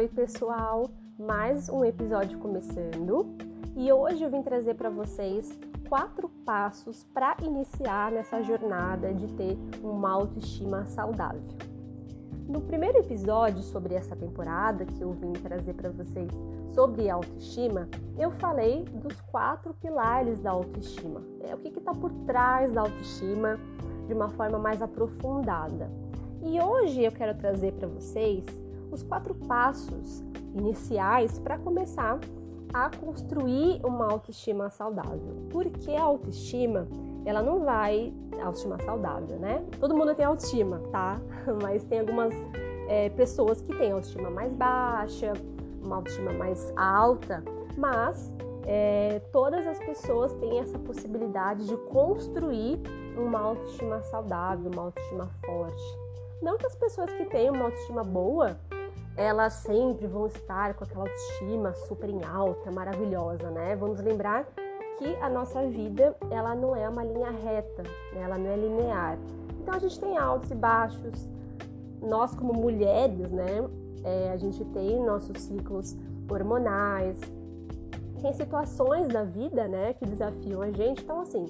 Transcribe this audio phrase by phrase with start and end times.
[0.00, 0.88] Oi, pessoal!
[1.18, 3.36] Mais um episódio começando
[3.76, 5.52] e hoje eu vim trazer para vocês
[5.90, 11.42] quatro passos para iniciar nessa jornada de ter uma autoestima saudável.
[12.48, 16.32] No primeiro episódio sobre essa temporada que eu vim trazer para vocês
[16.74, 17.86] sobre autoestima,
[18.18, 21.20] eu falei dos quatro pilares da autoestima.
[21.42, 23.60] É o que está por trás da autoestima
[24.06, 25.90] de uma forma mais aprofundada.
[26.42, 28.46] E hoje eu quero trazer para vocês
[28.90, 32.18] os quatro passos iniciais para começar
[32.72, 35.48] a construir uma autoestima saudável.
[35.50, 36.86] Porque a autoestima,
[37.24, 38.12] ela não vai.
[38.40, 39.62] Autoestima saudável, né?
[39.78, 41.20] Todo mundo tem autoestima, tá?
[41.62, 42.32] Mas tem algumas
[42.88, 45.32] é, pessoas que têm autoestima mais baixa,
[45.84, 47.42] uma autoestima mais alta,
[47.76, 48.32] mas
[48.66, 52.80] é, todas as pessoas têm essa possibilidade de construir
[53.16, 55.98] uma autoestima saudável, uma autoestima forte.
[56.42, 58.58] Não que as pessoas que têm uma autoestima boa
[59.16, 63.76] elas sempre vão estar com aquela autoestima super em alta, maravilhosa, né?
[63.76, 64.46] Vamos lembrar
[64.98, 68.22] que a nossa vida ela não é uma linha reta, né?
[68.22, 69.18] ela não é linear.
[69.60, 71.28] Então a gente tem altos e baixos.
[72.00, 73.68] Nós como mulheres, né?
[74.04, 75.96] É, a gente tem nossos ciclos
[76.30, 77.18] hormonais,
[78.20, 81.02] tem situações da vida, né, que desafiam a gente.
[81.02, 81.46] Então assim,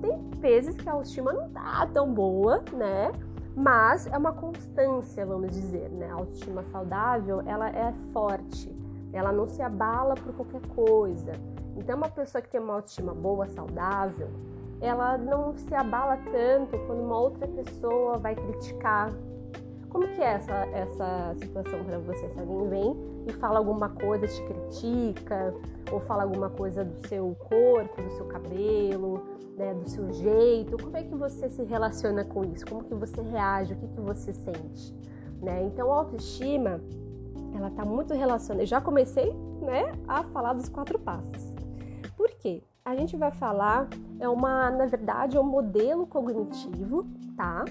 [0.00, 3.12] tem vezes que a autoestima não tá tão boa, né?
[3.56, 6.10] Mas é uma constância, vamos dizer, né?
[6.10, 8.74] A autoestima saudável, ela é forte,
[9.12, 11.32] ela não se abala por qualquer coisa.
[11.76, 14.28] Então, uma pessoa que tem uma autoestima boa, saudável,
[14.80, 19.12] ela não se abala tanto quando uma outra pessoa vai criticar.
[19.94, 22.28] Como que é essa, essa situação para você?
[22.28, 22.96] Se alguém vem
[23.28, 25.54] e fala alguma coisa, te critica,
[25.92, 29.22] ou fala alguma coisa do seu corpo, do seu cabelo,
[29.56, 32.66] né, do seu jeito, como é que você se relaciona com isso?
[32.66, 33.74] Como que você reage?
[33.74, 34.92] O que, que você sente?
[35.40, 35.62] Né?
[35.62, 36.80] Então, a autoestima,
[37.54, 38.64] ela está muito relacionada.
[38.64, 41.54] Eu já comecei né, a falar dos quatro passos.
[42.16, 42.64] Por quê?
[42.84, 47.64] A gente vai falar, é uma, na verdade, é um modelo cognitivo, tá?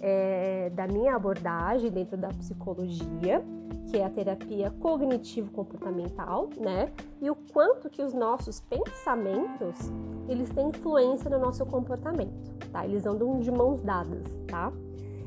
[0.00, 3.42] É, da minha abordagem dentro da psicologia,
[3.86, 6.92] que é a terapia cognitivo-comportamental, né?
[7.20, 9.90] E o quanto que os nossos pensamentos,
[10.28, 12.84] eles têm influência no nosso comportamento, tá?
[12.84, 14.72] Eles andam de mãos dadas, tá?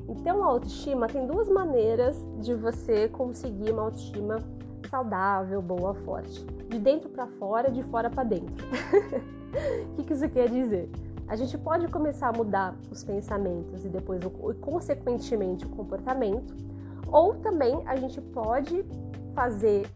[0.07, 4.39] Então, a autoestima tem duas maneiras de você conseguir uma autoestima
[4.89, 6.43] saudável, boa, forte.
[6.67, 8.65] De dentro para fora, de fora para dentro.
[9.49, 10.87] O que, que isso quer dizer?
[11.29, 14.19] A gente pode começar a mudar os pensamentos e depois,
[14.59, 16.55] consequentemente, o comportamento
[17.11, 18.83] ou também a gente pode
[19.35, 19.87] fazer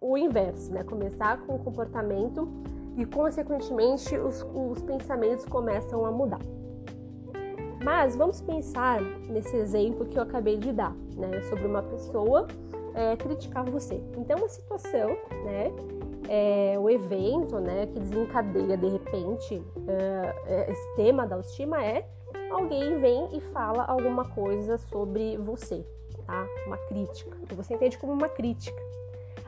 [0.00, 0.82] o inverso, né?
[0.82, 2.48] Começar com o comportamento
[2.96, 6.40] e, consequentemente, os, os pensamentos começam a mudar.
[7.84, 9.00] Mas vamos pensar
[9.30, 11.42] nesse exemplo que eu acabei de dar, né?
[11.42, 12.48] Sobre uma pessoa
[12.94, 14.02] é, criticar você.
[14.16, 15.10] Então, a situação,
[15.44, 15.72] né?
[16.28, 17.86] É, o evento, né?
[17.86, 22.06] Que desencadeia de repente é, esse tema da autoestima é
[22.50, 25.84] alguém vem e fala alguma coisa sobre você,
[26.26, 26.46] tá?
[26.66, 28.80] Uma crítica, que você entende como uma crítica.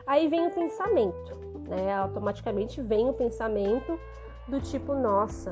[0.05, 1.35] Aí vem o pensamento,
[1.67, 1.93] né?
[1.93, 3.99] Automaticamente vem o pensamento
[4.47, 5.51] do tipo, nossa,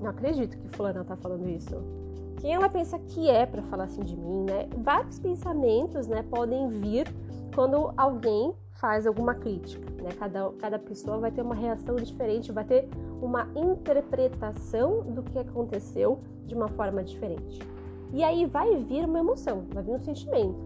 [0.00, 1.76] não acredito que fulana tá falando isso.
[2.40, 4.68] Quem ela pensa que é para falar assim de mim, né?
[4.78, 7.06] Vários pensamentos, né, podem vir
[7.54, 10.10] quando alguém faz alguma crítica, né?
[10.16, 12.88] Cada, cada pessoa vai ter uma reação diferente, vai ter
[13.20, 17.58] uma interpretação do que aconteceu de uma forma diferente.
[18.12, 20.56] E aí vai vir uma emoção, vai vir um sentimento.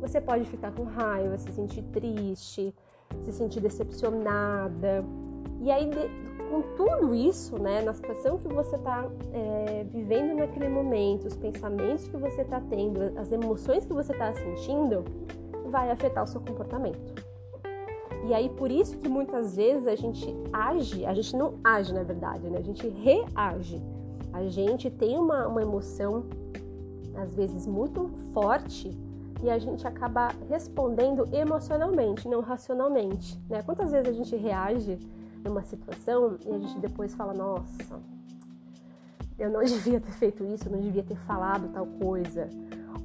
[0.00, 2.74] Você pode ficar com raiva, se sentir triste,
[3.22, 5.04] se sentir decepcionada.
[5.60, 5.88] E aí,
[6.52, 12.06] com tudo isso, né, na situação que você está é, vivendo naquele momento, os pensamentos
[12.06, 15.02] que você está tendo, as emoções que você está sentindo,
[15.70, 17.24] vai afetar o seu comportamento.
[18.28, 22.02] E aí, por isso que muitas vezes a gente age, a gente não age na
[22.02, 22.58] verdade, né?
[22.58, 23.82] A gente reage.
[24.30, 26.26] A gente tem uma, uma emoção
[27.16, 28.96] às vezes muito forte
[29.42, 33.62] e a gente acaba respondendo emocionalmente, não racionalmente, né?
[33.62, 34.98] Quantas vezes a gente reage
[35.44, 38.00] numa situação e a gente depois fala, nossa,
[39.38, 42.48] eu não devia ter feito isso, eu não devia ter falado tal coisa.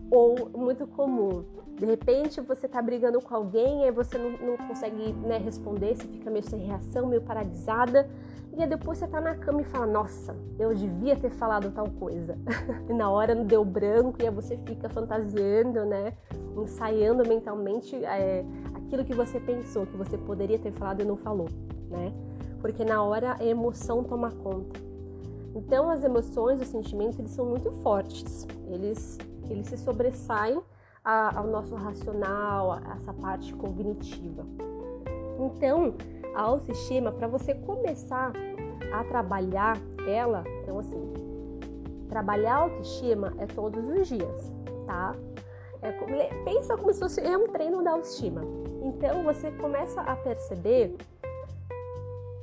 [0.10, 1.44] Ou muito comum,
[1.78, 6.08] de repente você tá brigando com alguém e você não, não consegue né, responder, você
[6.08, 8.10] fica meio sem reação, meio paralisada.
[8.58, 11.88] E aí depois você tá na cama e fala, nossa, eu devia ter falado tal
[11.92, 12.36] coisa.
[12.90, 16.14] e na hora não deu branco e aí você fica fantasiando, né?
[16.58, 18.44] Ensaiando mentalmente é,
[18.74, 21.48] aquilo que você pensou, que você poderia ter falado e não falou,
[21.90, 22.14] né?
[22.62, 24.80] Porque na hora a emoção toma conta.
[25.56, 28.48] Então as emoções, os sentimentos, eles são muito fortes.
[28.68, 29.18] Eles,
[29.50, 30.62] eles se sobressaem
[31.04, 34.46] a, ao nosso racional, a essa parte cognitiva.
[35.40, 35.96] Então,
[36.36, 38.34] a autoestima, para você começar
[38.92, 41.14] a trabalhar ela, então assim,
[42.10, 44.52] trabalhar a autoestima é todos os dias,
[44.86, 45.16] tá?
[45.82, 45.92] É,
[46.44, 48.42] pensa como se fosse é um treino da autoestima.
[48.82, 50.96] Então você começa a perceber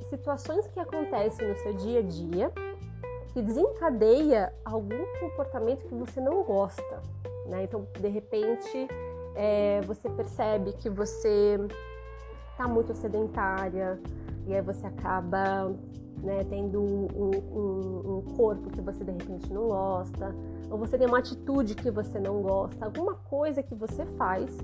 [0.09, 2.51] situações que acontecem no seu dia a dia
[3.33, 7.01] que desencadeia algum comportamento que você não gosta,
[7.47, 7.63] né?
[7.63, 8.87] Então, de repente,
[9.35, 11.59] é, você percebe que você
[12.51, 13.99] está muito sedentária
[14.47, 15.69] e aí você acaba
[16.23, 20.33] né, tendo um, um, um, corpo que você de repente não gosta,
[20.71, 24.57] ou você tem uma atitude que você não gosta, alguma coisa que você faz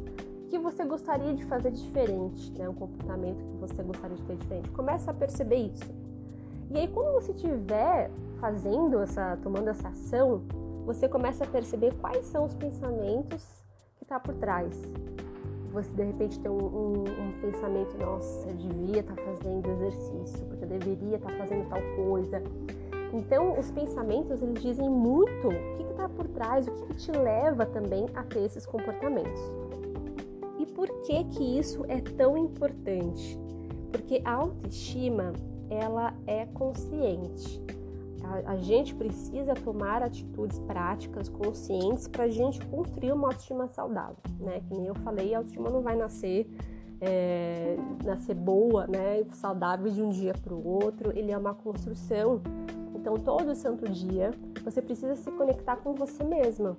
[0.51, 4.69] que você gostaria de fazer diferente, né, um comportamento que você gostaria de ter diferente.
[4.71, 5.89] Começa a perceber isso.
[6.69, 10.41] E aí quando você estiver fazendo essa, tomando essa ação,
[10.85, 13.63] você começa a perceber quais são os pensamentos
[13.95, 14.77] que está por trás.
[15.71, 20.45] Você de repente tem um, um, um pensamento, nossa, eu devia estar tá fazendo exercício,
[20.47, 22.43] porque eu deveria estar tá fazendo tal coisa.
[23.13, 27.11] Então, os pensamentos eles dizem muito o que está por trás, o que, que te
[27.13, 29.39] leva também a ter esses comportamentos.
[30.61, 33.35] E por que que isso é tão importante?
[33.91, 35.33] Porque a autoestima
[35.71, 37.59] ela é consciente.
[38.23, 44.17] A, a gente precisa tomar atitudes práticas, conscientes, para a gente construir uma autoestima saudável,
[44.39, 44.61] né?
[44.67, 46.47] Que nem eu falei, a autoestima não vai nascer
[47.03, 47.75] é,
[48.05, 51.11] nascer boa, né, saudável de um dia para o outro.
[51.17, 52.39] Ele é uma construção.
[52.93, 54.29] Então, todo santo dia,
[54.63, 56.77] você precisa se conectar com você mesma.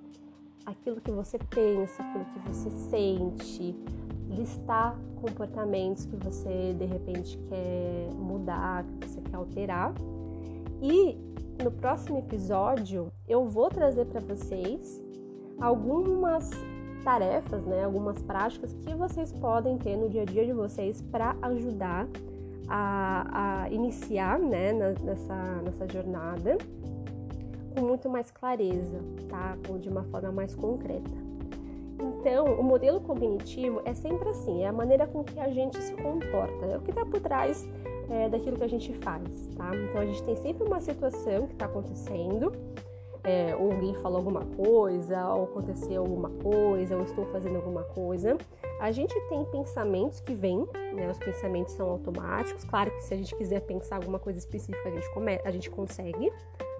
[0.65, 3.77] Aquilo que você pensa, aquilo que você sente,
[4.29, 9.93] listar comportamentos que você de repente quer mudar, que você quer alterar.
[10.81, 11.17] E
[11.63, 15.03] no próximo episódio eu vou trazer para vocês
[15.61, 16.51] algumas
[17.05, 21.37] tarefas, né, algumas práticas que vocês podem ter no dia a dia de vocês para
[21.43, 22.09] ajudar
[22.69, 26.59] a, a iniciar né, nessa, nessa jornada
[27.73, 28.99] com muito mais clareza,
[29.29, 29.57] tá?
[29.81, 31.11] De uma forma mais concreta.
[32.01, 35.93] Então, o modelo cognitivo é sempre assim, é a maneira com que a gente se
[35.95, 37.69] comporta, é o que está por trás
[38.11, 39.71] é, daquilo que a gente faz, tá?
[39.75, 42.53] Então a gente tem sempre uma situação que está acontecendo,
[43.25, 48.37] é, ou alguém falou alguma coisa, ou aconteceu alguma coisa, ou estou fazendo alguma coisa.
[48.81, 51.09] A gente tem pensamentos que vêm, né?
[51.09, 52.65] Os pensamentos são automáticos.
[52.65, 55.71] Claro que se a gente quiser pensar alguma coisa específica, a gente, come a gente
[55.71, 56.33] consegue,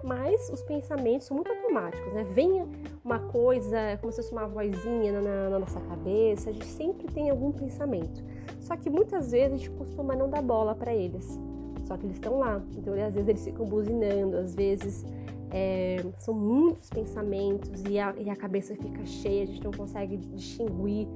[0.03, 2.23] mas os pensamentos são muito automáticos, né?
[2.23, 2.67] Vem
[3.03, 7.29] uma coisa, como se fosse uma vozinha na, na nossa cabeça, a gente sempre tem
[7.29, 8.23] algum pensamento.
[8.59, 11.39] Só que muitas vezes a gente costuma não dar bola para eles.
[11.85, 12.61] Só que eles estão lá.
[12.77, 15.05] Então, às vezes eles ficam buzinando, às vezes
[15.53, 20.17] é, são muitos pensamentos e a, e a, cabeça fica cheia, a gente não consegue
[20.17, 21.07] distinguir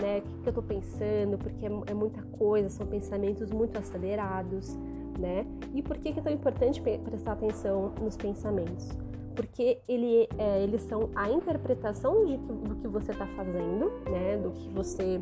[0.00, 3.78] né, o que, que eu estou pensando, porque é, é, muita coisa, são pensamentos muito
[3.78, 4.78] acelerados,
[5.18, 5.46] né?
[5.74, 8.88] E por que, que é tão importante prestar atenção nos pensamentos?
[9.34, 14.36] Porque ele, é, eles são a interpretação de, do que você está fazendo, né?
[14.36, 15.20] Do que você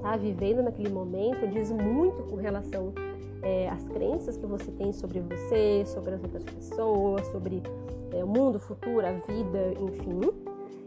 [0.00, 2.92] está vivendo naquele momento diz muito com relação
[3.42, 7.62] é, às crenças que você tem sobre você, sobre as outras pessoas, sobre
[8.12, 10.20] é, o mundo, o futuro, a vida, enfim.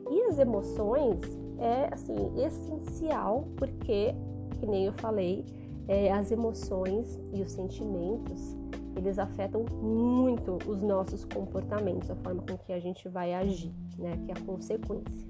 [0.09, 1.19] E as emoções
[1.59, 4.13] é assim essencial porque,
[4.59, 5.45] que nem eu falei,
[5.87, 8.55] é, as emoções e os sentimentos
[8.95, 14.17] eles afetam muito os nossos comportamentos, a forma com que a gente vai agir, né?
[14.25, 15.27] Que é a consequência.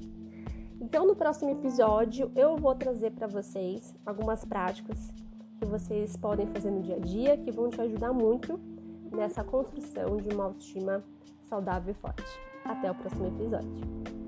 [0.82, 5.14] Então, no próximo episódio, eu vou trazer para vocês algumas práticas
[5.58, 8.60] que vocês podem fazer no dia a dia que vão te ajudar muito
[9.12, 11.04] nessa construção de uma autoestima
[11.48, 12.24] saudável e forte.
[12.66, 14.23] Até o próximo episódio.